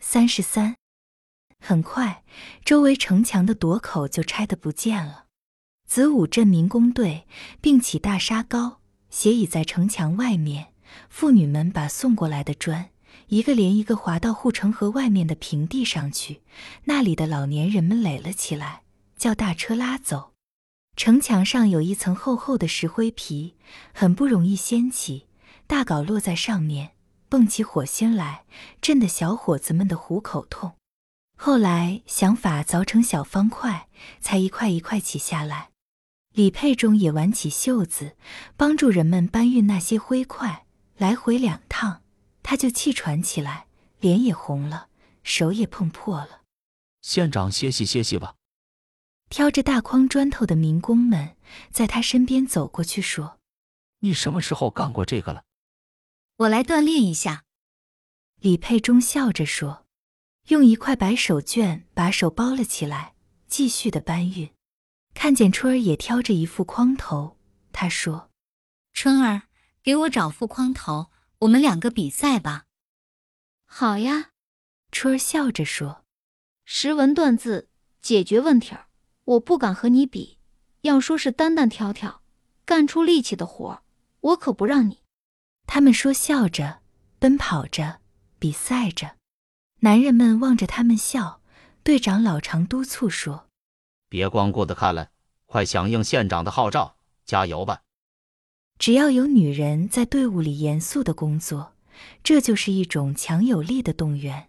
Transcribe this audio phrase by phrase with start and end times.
[0.00, 0.76] 三十三。
[1.60, 2.24] 很快，
[2.64, 5.26] 周围城墙的垛口就拆得不见了。
[5.86, 7.26] 子午镇民工队
[7.60, 10.68] 并起大沙高，斜倚在城墙外面。
[11.08, 12.90] 妇女们把送过来的砖
[13.28, 16.42] 一个连一个划到护城河外面的平地上去。
[16.84, 18.82] 那里的老年人们垒了起来，
[19.16, 20.32] 叫大车拉走。
[20.96, 23.54] 城墙上有一层厚厚的石灰皮，
[23.92, 25.26] 很不容易掀起。
[25.66, 26.92] 大镐落在上面，
[27.30, 28.44] 蹦起火星来，
[28.82, 30.72] 震得小伙子们的虎口痛。
[31.38, 33.88] 后来想法凿成小方块，
[34.20, 35.70] 才一块一块起下来。
[36.32, 38.16] 李佩中也挽起袖子，
[38.56, 40.66] 帮助人们搬运那些灰块，
[40.96, 42.02] 来回两趟，
[42.42, 43.66] 他就气喘起来，
[44.00, 44.88] 脸也红了，
[45.22, 46.40] 手也碰破了。
[47.00, 48.34] 县长歇息歇息吧。
[49.28, 51.36] 挑着大筐砖头的民工们
[51.70, 53.38] 在他身边走过去说
[54.02, 55.44] ：“你什么时候干过这个了？”
[56.40, 57.44] 我来锻炼一下。
[58.38, 59.86] 李佩忠笑着说。
[60.46, 63.14] 用一块白手绢把手包了起来，
[63.46, 64.52] 继续的搬运。
[65.14, 67.36] 看见春儿也挑着一副筐头，
[67.70, 68.30] 他说
[68.92, 69.42] ：“春儿，
[69.82, 72.64] 给我找副筐头，我们两个比赛吧。”
[73.66, 74.30] 好呀，
[74.90, 76.04] 春儿笑着说
[76.64, 77.68] ：“识文断字，
[78.00, 78.88] 解决问题儿，
[79.24, 80.38] 我不敢和你比。
[80.80, 82.22] 要说是单单挑挑，
[82.64, 83.82] 干出力气的活儿，
[84.20, 85.02] 我可不让你。”
[85.72, 86.80] 他们说笑着，
[87.20, 88.00] 奔跑着，
[88.40, 89.14] 比赛着。
[89.82, 91.40] 男人们望着他们笑，
[91.84, 93.46] 队长老常督促说
[94.10, 95.10] ：“别光顾着看了，
[95.46, 97.82] 快响应县长的号召，加油吧！
[98.80, 101.76] 只要有女人在队伍里严肃的工作，
[102.24, 104.48] 这就是一种强有力的动员。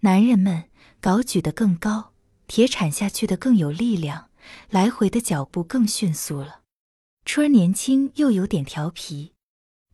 [0.00, 0.64] 男人们
[1.00, 2.12] 镐举得更高，
[2.46, 4.28] 铁铲下去的更有力量，
[4.68, 6.60] 来回的脚步更迅速了。
[7.24, 9.32] 春儿年轻又有点调皮，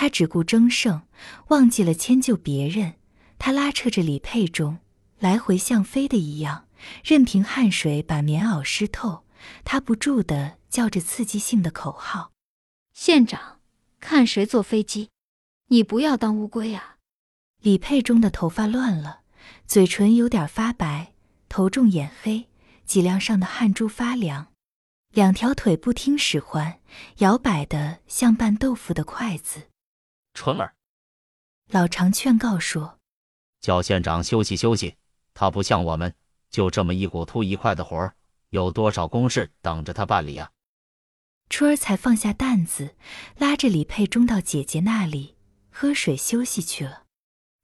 [0.00, 1.02] 他只顾争胜，
[1.48, 2.94] 忘记了迁就别人。”
[3.38, 4.78] 他拉扯着李佩中，
[5.18, 6.66] 来回像飞的一样，
[7.04, 9.26] 任凭汗水把棉袄湿透。
[9.62, 12.32] 他不住地叫着刺激性的口号
[12.94, 13.60] ：“县长，
[14.00, 15.10] 看谁坐飞机，
[15.68, 16.96] 你不要当乌龟啊！”
[17.60, 19.20] 李佩中的头发乱了，
[19.66, 21.12] 嘴唇有点发白，
[21.50, 22.48] 头重眼黑，
[22.86, 24.46] 脊梁上的汗珠发凉，
[25.12, 26.80] 两条腿不听使唤，
[27.18, 29.66] 摇摆的像拌豆腐的筷子。
[30.32, 30.74] 春儿，
[31.68, 32.98] 老常劝告说。
[33.60, 34.96] 叫县长休息休息，
[35.34, 36.14] 他不像我们，
[36.48, 38.14] 就这么一股秃一块的活儿，
[38.48, 40.50] 有多少公事等着他办理啊？
[41.50, 42.96] 春儿才放下担子，
[43.36, 45.36] 拉着李佩忠到姐姐那里
[45.68, 47.04] 喝水休息去了。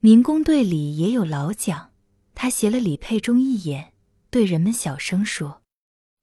[0.00, 1.92] 民工队里也有老蒋，
[2.34, 3.94] 他斜了李佩忠一眼，
[4.28, 5.62] 对人们小声说：“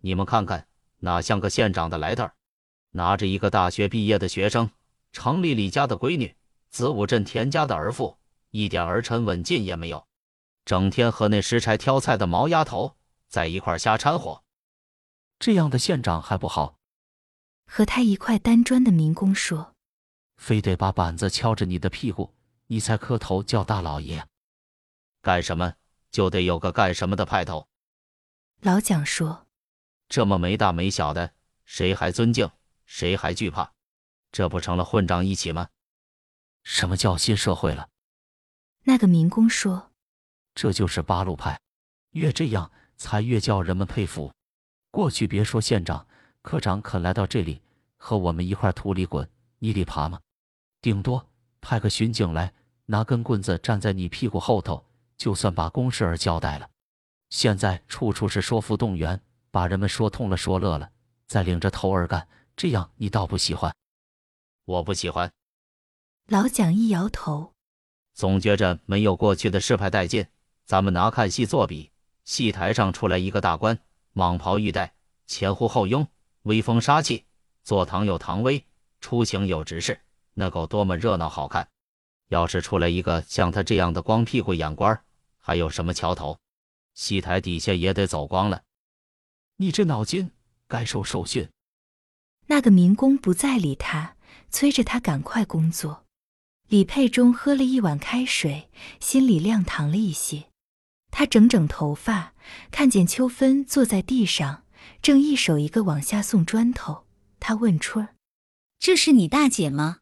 [0.03, 0.67] 你们看看，
[0.99, 2.29] 哪像个县长的来头？
[2.91, 4.69] 拿着一个大学毕业的学生，
[5.13, 6.35] 城里李家的闺女，
[6.69, 8.17] 子午镇田家的儿妇。”
[8.55, 10.05] 一点儿沉稳劲也没有，
[10.63, 12.95] 整天和那拾柴挑菜的毛丫头
[13.27, 14.43] 在一块瞎掺和，
[15.39, 16.77] 这样的县长还不好。
[17.65, 19.73] 和他一块搬砖的民工说
[20.37, 22.31] ：“非得把板子敲着你的屁股，
[22.67, 24.23] 你才磕头叫大老爷。
[25.23, 25.73] 干什么
[26.11, 27.67] 就得有个干什么的派头。”
[28.61, 29.47] 老蒋说
[30.07, 31.33] ：“这么没大没小的，
[31.65, 32.47] 谁还尊敬，
[32.85, 33.73] 谁还惧怕？
[34.33, 35.69] 这不成了混账一起吗？
[36.63, 37.87] 什么叫新社会了？”
[38.83, 39.91] 那个民工说
[40.53, 41.57] ：“这就是八路派，
[42.11, 44.33] 越这样才越叫人们佩服。
[44.91, 46.05] 过去别说县长、
[46.41, 47.61] 科长肯来到这里
[47.95, 49.27] 和我们一块土里滚、
[49.59, 50.19] 泥里爬吗？
[50.81, 51.25] 顶多
[51.61, 52.53] 派个巡警来，
[52.87, 56.69] 拿根棍子站在你屁股后头，就算把公事儿交代了。
[57.29, 59.19] 现在处处是说服动员，
[59.49, 60.91] 把人们说痛了、说乐了，
[61.25, 63.73] 再领着头儿干，这样你倒不喜欢？
[64.65, 65.31] 我不喜欢。”
[66.27, 67.53] 老蒋一摇头。
[68.13, 70.25] 总觉着没有过去的势派带劲。
[70.65, 71.91] 咱们拿看戏作比，
[72.23, 73.77] 戏台上出来一个大官，
[74.13, 74.93] 蟒袍玉带，
[75.27, 76.07] 前呼后拥，
[76.43, 77.25] 威风杀气，
[77.63, 78.65] 坐堂有堂威，
[79.01, 79.99] 出行有执事，
[80.33, 81.67] 那够多么热闹好看。
[82.29, 84.97] 要是出来一个像他这样的光屁股眼官，
[85.37, 86.39] 还有什么桥头？
[86.93, 88.61] 戏台底下也得走光了。
[89.57, 90.31] 你这脑筋
[90.67, 91.49] 该受受训。
[92.45, 94.15] 那个民工不再理他，
[94.53, 96.05] 催着他赶快工作。
[96.69, 98.69] 李佩中喝了一碗开水，
[98.99, 100.45] 心里亮堂了一些。
[101.11, 102.33] 他整整头发，
[102.71, 104.63] 看见秋芬坐在地上，
[105.01, 107.05] 正一手一个往下送砖头。
[107.39, 108.15] 他问春儿
[108.79, 109.99] ：“这是你大姐吗？”“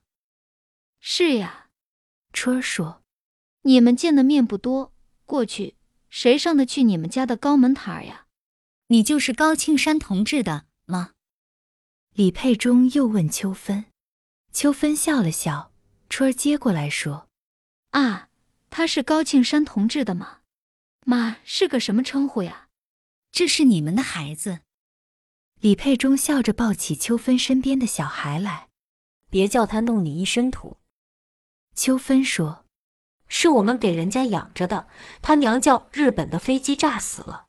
[1.00, 1.70] 是呀。”
[2.32, 3.02] 春儿说。
[3.64, 4.94] “你们见的面不多，
[5.26, 5.76] 过去
[6.10, 8.28] 谁上得去你们家的高门槛呀
[8.88, 11.12] ？”“你就是高庆山同志的吗？”
[12.14, 13.86] 李佩中又问秋芬。
[14.52, 15.72] 秋芬笑了笑。
[16.10, 17.30] 春儿接过来说
[17.92, 18.28] ：“啊，
[18.70, 20.40] 他是高庆山同志的吗？
[21.06, 22.68] 妈是个什么称呼呀？
[23.32, 24.60] 这是你们的孩子。
[25.62, 28.68] 李佩忠笑着抱起秋芬身边的小孩来，
[29.30, 30.78] 别叫他弄你一身土。
[31.74, 32.66] 秋芬说
[33.30, 34.90] ：“是我们给人家养着的，
[35.22, 37.48] 他娘叫日本的飞机炸死了。”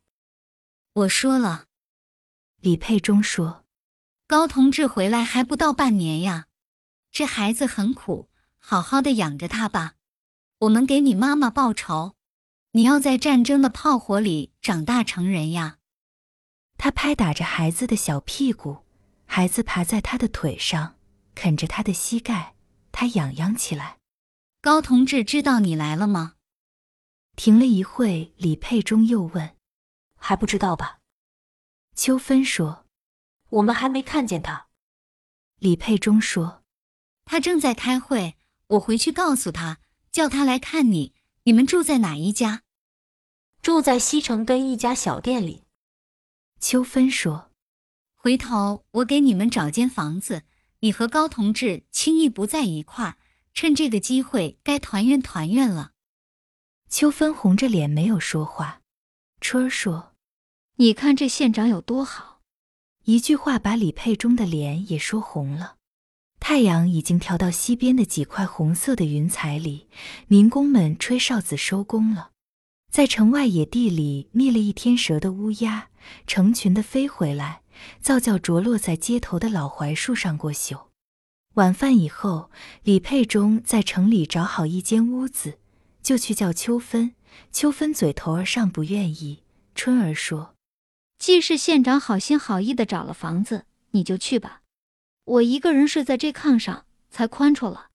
[0.94, 1.66] 我说了。
[2.60, 3.64] 李佩忠说
[4.28, 6.46] ：“高同志回来还不到半年呀，
[7.12, 9.94] 这孩子很苦，好好的养着他吧。
[10.60, 12.16] 我们给你妈妈报仇。
[12.74, 15.78] 你要在战争的炮火里长大成人呀。”
[16.78, 18.86] 他拍打着孩子的小屁股，
[19.26, 20.96] 孩子爬在他的腿上，
[21.34, 22.56] 啃着他的膝盖，
[22.90, 23.98] 他痒痒起来。
[24.62, 26.36] 高同志知道你来了吗？
[27.36, 29.56] 停了一会，李佩忠又问
[30.16, 31.00] ：“还不知道吧？”
[31.94, 32.86] 秋芬说
[33.50, 34.68] ：“我们还没看见他。”
[35.60, 36.61] 李佩忠说
[37.24, 38.36] ：“他正在开会，
[38.68, 39.78] 我回去告诉他，
[40.10, 41.14] 叫他来看你。
[41.44, 42.62] 你们住在哪一家？”
[43.62, 45.64] 住在西城根一家小店里。
[46.60, 47.50] 秋芬说
[48.14, 50.42] ：“回头我给你们找间房子，
[50.80, 53.18] 你和高同志轻易不在一块儿，
[53.54, 55.92] 趁这个机会该团圆团圆了。”
[56.88, 58.82] 秋芬红着脸没有说话。
[59.40, 60.10] 春儿说。
[60.76, 62.40] 你看这县长有多好，
[63.04, 65.76] 一句话把李佩中的脸也说红了。
[66.44, 69.86] 太阳已经调到西边的几块红色的云彩里，
[70.26, 72.32] 民工们吹哨子收工了。
[72.90, 75.86] 在城外野地里觅了一天蛇的乌鸦，
[76.26, 77.62] 成群的飞回来，
[78.02, 80.88] 噪叫着落在街头的老槐树上过宿。
[81.54, 82.50] 晚饭以后，
[82.82, 85.60] 李佩忠在城里找好一间屋子，
[86.02, 87.14] 就去叫秋芬。
[87.52, 89.44] 秋芬嘴头儿上不愿意，
[89.76, 90.56] 春儿说。
[91.20, 94.61] 既是县长好心好意的找了房子，你就去吧。
[95.24, 97.90] 我一个人睡在这炕上才宽绰了。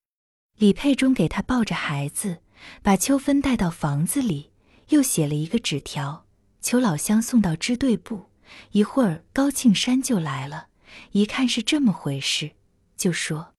[0.55, 2.41] 李佩忠给他抱着孩子，
[2.81, 4.51] 把秋芬带到房子里，
[4.89, 6.25] 又写了一个纸条，
[6.61, 8.29] 求老乡送到支队部。
[8.71, 10.69] 一会儿高庆山就来了，
[11.11, 12.51] 一看是这么回事，
[12.95, 13.53] 就说：“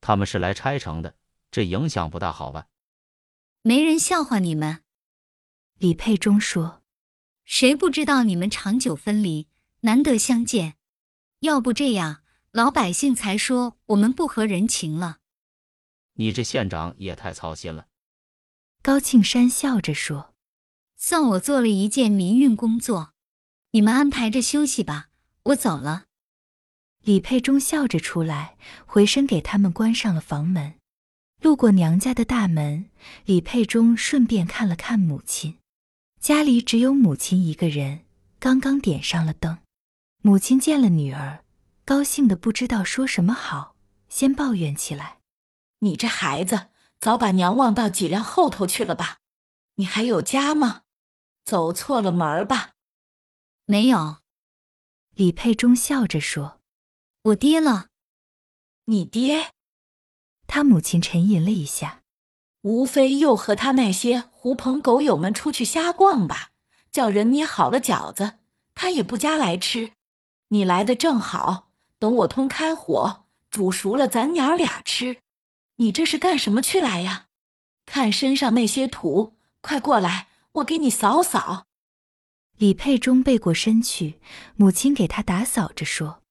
[0.00, 1.14] 他们是来拆城的，
[1.50, 2.66] 这影响不大好吧？”
[3.62, 4.80] 没人笑话你们。
[5.78, 6.82] 李佩忠说。
[7.44, 9.48] 谁不知道你们长久分离，
[9.80, 10.76] 难得相见？
[11.40, 12.21] 要不这样，
[12.52, 15.18] 老百姓才说我们不合人情了。
[16.16, 17.86] 你这县长也太操心了。
[18.82, 20.34] 高庆山笑着说
[20.96, 23.14] ：“算我做了一件民运工作，
[23.70, 25.08] 你们安排着休息吧，
[25.44, 26.04] 我走了。”
[27.02, 30.74] 李佩忠笑着出来，回身给他们关上了房门。
[31.40, 32.90] 路过娘家的大门，
[33.24, 35.56] 李佩忠顺便看了看母亲。
[36.20, 38.04] 家里只有母亲一个人，
[38.38, 39.58] 刚刚点上了灯。
[40.20, 41.44] 母亲见了女儿，
[41.84, 43.74] 高兴的不知道说什么好，
[44.08, 45.18] 先抱怨起来
[45.80, 46.68] ：“你这孩子，
[47.00, 49.18] 早把娘忘到脊梁后头去了吧？
[49.74, 50.82] 你还有家吗？
[51.44, 52.74] 走错了门吧？”
[53.66, 54.18] 没有。
[55.14, 56.60] 李佩忠笑着说
[57.22, 57.88] ：“我爹了。”
[58.86, 59.50] 你爹？
[60.46, 62.02] 他母亲沉吟了一下。
[62.62, 66.50] 无非又和他那些狐朋狗友们出去瞎逛吧，
[66.92, 68.38] 叫人捏好了饺子，
[68.72, 69.94] 他也不加来吃。
[70.48, 71.71] 你来的正好，
[72.02, 75.18] 等我通开火煮熟了，咱娘俩吃。
[75.76, 77.28] 你这是干什么去来呀？
[77.86, 81.68] 看身上那些土，快过来，我给你扫扫。
[82.56, 84.20] 李佩忠背过身去，
[84.56, 86.24] 母亲给他打扫着说：“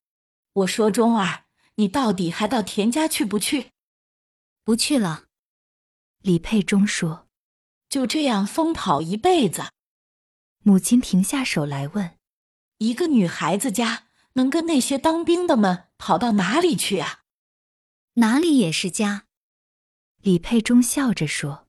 [0.51, 1.45] 我说钟儿，
[1.75, 3.71] 你到底还到田家去不去？
[4.65, 5.27] 不去了。”
[6.21, 7.29] 李佩忠说
[7.87, 9.67] ：“就这样疯跑一辈子。”
[10.63, 12.17] 母亲停下手来问
[12.79, 17.23] ：“一个女孩子家能跟那些当兵的们跑到哪里去啊
[18.15, 19.27] ？”“哪里也是家。”
[20.21, 21.67] 李佩忠笑着说：“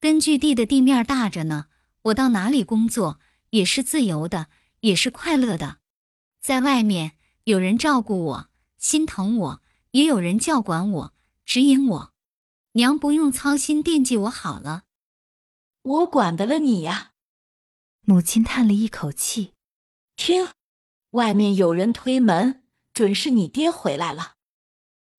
[0.00, 1.66] 根据地的地面大着呢，
[2.02, 4.48] 我到哪里工作也是自由的，
[4.80, 5.78] 也是快乐的。
[6.40, 7.12] 在外面
[7.44, 12.12] 有人照顾我，心疼我，也有人教管我，指引我。”
[12.74, 14.84] 娘不用操心惦记我好了，
[15.82, 17.12] 我管得了你呀。
[18.00, 19.52] 母亲叹了一口气，
[20.16, 20.48] 听，
[21.12, 24.34] 外面有人推门，准是你爹回来了。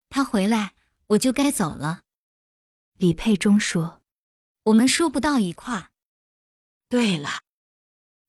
[0.10, 0.74] 他回来，
[1.08, 2.02] 我就该走了。
[2.98, 4.02] 李佩忠说
[4.66, 5.90] ：“我们说不到一块儿。”
[6.88, 7.42] 对了，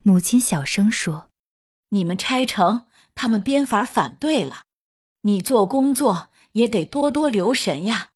[0.03, 1.31] 母亲小声说
[1.91, 4.65] ：“你们拆城，他们编法反对了，
[5.23, 8.11] 你做工作也得多多留神呀。”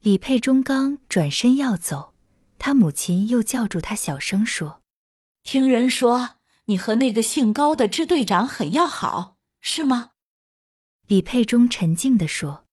[0.00, 2.14] 李佩忠刚转身要走，
[2.58, 4.82] 他母亲又叫住他，小声说
[5.44, 6.36] ：“听人说
[6.70, 10.12] 你和那个姓高的支队长很要好，是吗？”
[11.08, 12.64] 李佩中沉静地说：“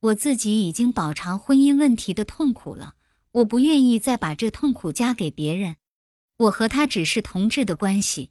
[0.00, 2.94] 我自己已经饱尝婚姻问题的痛苦了，
[3.32, 5.76] 我不愿意再把这痛苦加给别人。
[6.38, 8.30] 我和他只是同志的关系。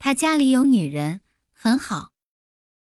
[0.00, 1.20] 他家里有女人，
[1.52, 2.10] 很好。